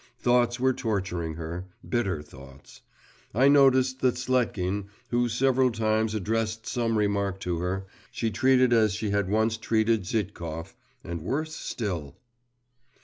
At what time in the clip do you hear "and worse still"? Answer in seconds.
11.03-12.17